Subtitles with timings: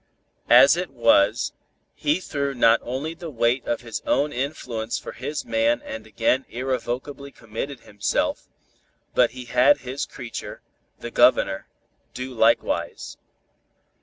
[0.49, 1.53] As it was,
[1.93, 6.43] he threw not only the weight of his own influence for his man and again
[6.49, 8.47] irrevocably committed himself,
[9.13, 10.63] but he had his creature,
[10.97, 11.67] the Governor,
[12.15, 13.17] do likewise.